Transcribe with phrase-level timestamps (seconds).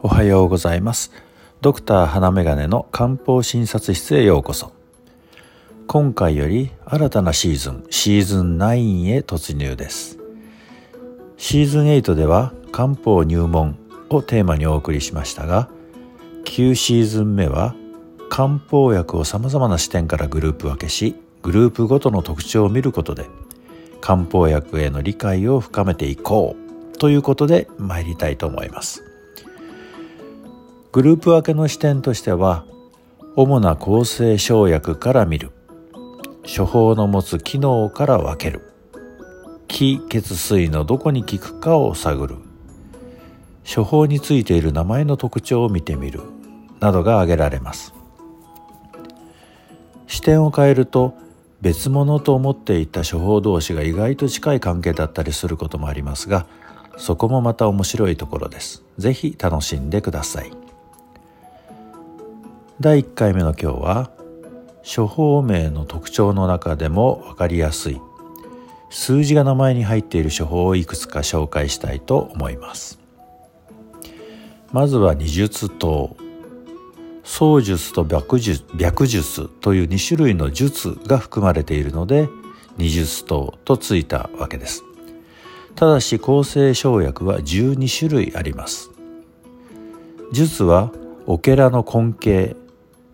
[0.00, 1.10] おはようございます。
[1.60, 4.72] ドクター花眼鏡の漢方診察室へようこそ。
[5.88, 10.20] 今回より新たなシーズンシーズン9へ突入です。
[11.36, 13.76] シーズン8では漢方入門
[14.08, 15.68] をテーマにお送りしましたが
[16.44, 17.74] 9シーズン目は
[18.30, 23.26] 漢方薬をさまざまな視点からグループ分けしグループごとの特徴を見ることで
[24.00, 26.54] 漢方薬への理解を深めていこ
[26.94, 29.08] うということで参りたいと思います。
[30.90, 32.64] グループ分けの視点としては
[33.36, 35.50] 主な構成生薬から見る。
[36.44, 38.72] 処方の持つ機能から分ける。
[39.68, 42.36] 気血水のどこに効くかを探る。
[43.62, 46.22] 処方についている名前の特徴を見てみる。
[46.80, 47.92] などが挙げられます。
[50.06, 51.14] 視点を変えると
[51.60, 56.46] 別物と思っていた処方同士が意外と近い関係だったりすることもありますが
[56.96, 58.82] そこもまた面白いところです。
[58.96, 60.67] 是非楽しんでください。
[62.80, 64.10] 第1回目の今日は
[64.84, 68.00] 処方名の特徴の中でも分かりやすい
[68.88, 73.00] 数字が名前に入っている処方をいくつか紹介したいと思います。
[74.72, 76.10] まずは二術刀。
[77.24, 82.28] 槍術と白術白術という2種類の術が含まれているので
[82.78, 84.84] 二術刀とついたわけです。
[85.74, 88.90] ただし構成生薬は12種類あります。
[90.32, 90.92] 術は
[91.26, 92.56] オケラの根茎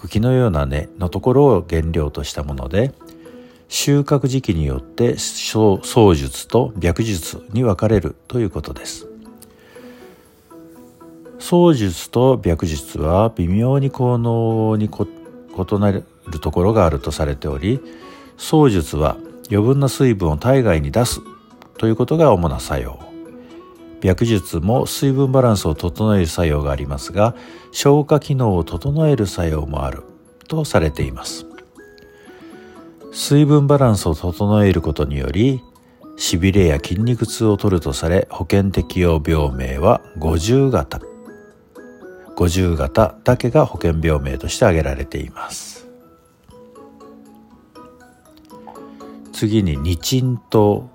[0.00, 2.92] 茎のような根のところを原料としたもので
[3.68, 9.06] 収穫時期によって槍術と白術に分かれるということです。
[11.38, 16.04] 槍術と白術は微妙に効能に異なる
[16.40, 17.80] ところがあるとされており
[18.36, 19.16] 槍術は
[19.50, 21.20] 余分な水分を体外に出す
[21.78, 23.09] ということが主な作用。
[24.00, 27.34] 白術も水分バランスを整える作用がありますが
[27.72, 30.02] 消化機能を整える作用もある
[30.48, 31.46] とされています。
[33.12, 35.62] 水分バランスを整えることにより
[36.16, 41.00] しびれや筋肉痛を取るとされ保険適用病名は50型。
[42.36, 45.86] 50型だけが保険病名として挙げられています。
[49.32, 50.90] 次に二鎮と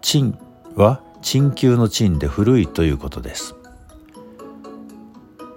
[0.00, 0.38] 鎮
[0.74, 3.56] は鎮級の鎮で古いということです。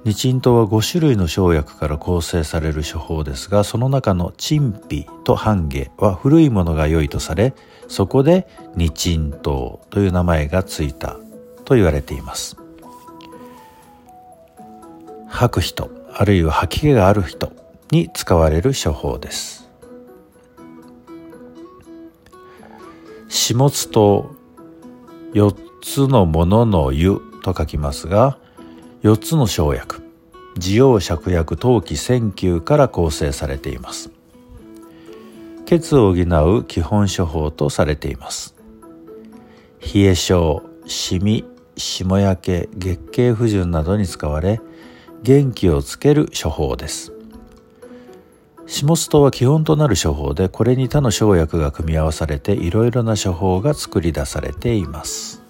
[0.05, 7.53] 日鎮湯は5種類の生薬から構成される処方ですがその中の鎮脾と半下は古いものが良いとされ
[7.89, 11.17] そこで日鎮湯という名前がついた
[11.66, 12.56] と言われています。
[15.27, 17.51] 吐く人あるいは吐き気がある人
[17.91, 19.69] に使われる処方です。
[23.27, 24.37] 始末と
[25.33, 28.38] 4つのものの湯と書きますが
[29.03, 30.03] 4つの生薬
[30.59, 34.11] 滋養芍薬陶器千球から構成されています。
[35.65, 38.55] 血を補う基本処方とされています。
[39.81, 41.45] 冷え症シミ
[41.75, 44.59] 霜焼け月経不順などに使われ
[45.21, 47.13] 元気をつける処方です。
[48.67, 55.41] 始末とは基本となる処方でこれに他の生薬が組み合わされていろいろな処方が作り出されています。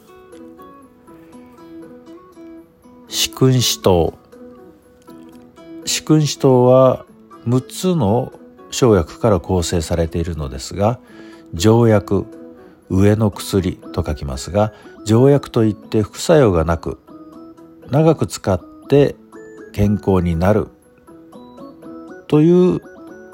[3.07, 4.13] 四君子糖。
[5.85, 7.05] 四君子糖は
[7.47, 8.31] 6つの
[8.69, 10.99] 生薬から構成されているのですが
[11.53, 12.25] 条薬
[12.89, 14.73] 上の薬と書きますが
[15.05, 16.99] 条薬といって副作用がなく
[17.89, 19.15] 長く使って
[19.73, 20.67] 健康になる
[22.27, 22.81] という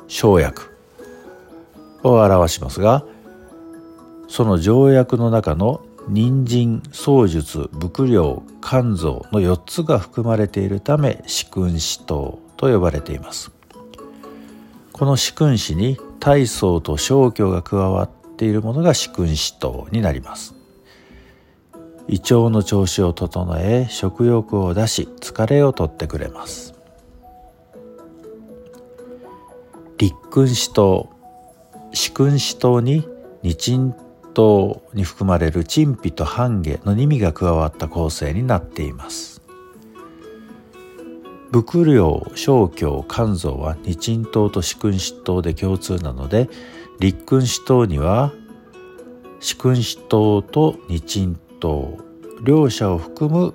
[0.07, 0.69] 生薬
[2.03, 3.05] を表しますが
[4.27, 13.51] その条約の中の人参草術伏量肝臓の4つが含まれているため四君子糖と呼ばれています。
[14.91, 20.55] この四君子に体操と消去が加わっているものが四君子糖になります。
[22.07, 26.72] 胃腸の調子を整え食欲を出し疲れを取ってくれます。
[29.97, 31.09] 立君子糖
[31.93, 33.07] 四君子糖に
[33.43, 33.93] 二鎮
[34.33, 39.41] 糖に含まれる陳皮と半下の2味が加わった構成になっています。
[41.51, 46.49] 伏量小胸肝臓は二鎮糖と四君子糖で共通なので
[46.99, 48.33] 立君子糖には
[49.39, 51.99] 四君子糖と二鎮糖
[52.43, 53.53] 両者を含む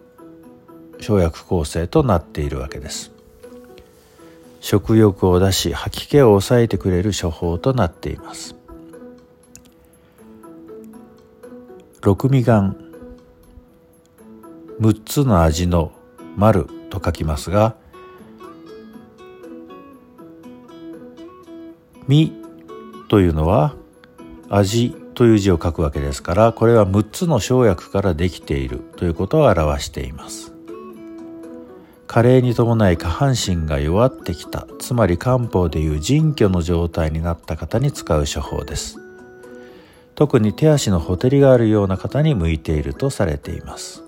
[1.01, 3.18] 生薬構成となっているわけです。
[4.61, 8.57] 食欲を出し吐き気を抑えてくれる処方となっています。
[12.03, 12.89] 六味丸。
[14.81, 15.93] 6つの味の
[16.37, 17.77] 丸と書きますが
[22.07, 22.33] み
[23.09, 23.75] というのは
[24.49, 30.58] 味という字を書くわけですからこれは6つの生薬からできているということを表しています。
[32.09, 38.99] 加齢に伴い下半身が弱ってきたつまり漢方でいう腎虚の状態になった方に使う処方です。
[40.15, 44.03] 特に手足のほてりがあるような方に向いているとされています。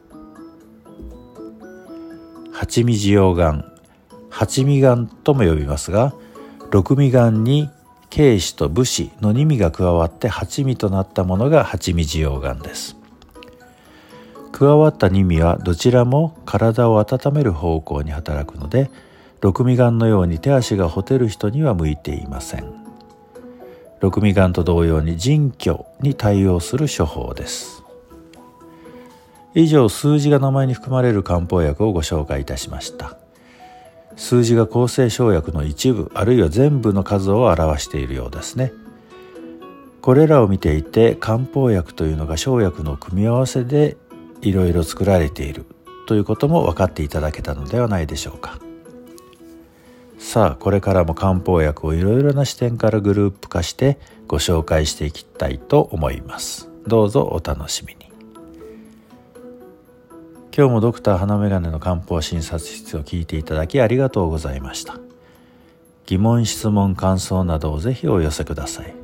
[2.53, 3.65] 八味滋養丸
[4.31, 6.15] 八味丸とも呼びますが
[6.71, 7.69] 六味丸に
[8.09, 13.00] 慶子と武士の2味が加わって八味となったものが八味滋養丸です。
[14.53, 18.91] 加わった2味はどちらも体を温める方向に働くので
[19.41, 22.81] 六味丸のように手足がほてる人には向いていません。
[24.01, 27.83] 六味丸と同様に腎虚に対応する処方です。
[29.55, 33.17] 以上数字が名前に含まれる漢方薬をご紹介いたしました。
[34.17, 38.73] 数字が構成生薬の一部あるいは全部の数を表しているようですね。
[40.03, 43.97] これらを見ていて漢方薬というのが生薬の組み合わせで
[44.43, 45.67] いろいろ作られている。
[46.07, 48.59] ということも分かっていただけたのではないでしょうか。
[50.19, 56.69] さあこれからも漢方薬をいろいろな視点からグループ化してご紹介していきたいと思います。
[56.87, 58.11] どうぞお楽しみに。
[60.57, 64.99] 今日もドクター花眼鏡の漢方診察室を聞いていただきありがとうございました。
[66.07, 68.95] 疑問質問感想などをぜひお寄せください。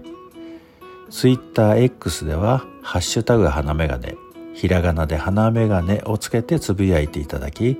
[1.10, 4.16] TwitterX では「ハッシュタグ花眼鏡」
[4.56, 7.78] ひらがなで花眼鏡をつけてつぶやいていただき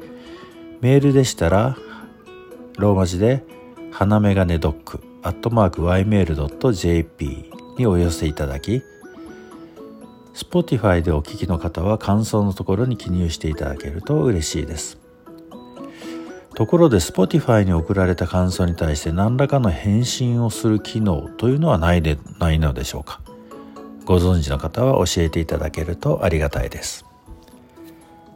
[0.81, 1.77] メールでしたら
[2.79, 3.43] ローマ字で
[3.91, 8.83] 花眼鏡ドックアットマーク ymail.jp にお寄せいただき
[10.35, 14.99] Spotify でお聞きの方は感想のところに記入していただけると嬉しいです。
[16.55, 23.21] ところで Spotify に送られた感想に対して何らかの返信をする機能というのはないでないのでしょうか？
[24.07, 27.05] ご存知の方は教えていただけるとありがたいです。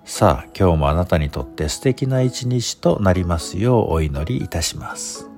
[0.05, 5.29] さあ今日もあなたにとって素敵な一日となりますようお祈りいたします。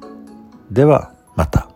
[0.70, 1.71] ではまた。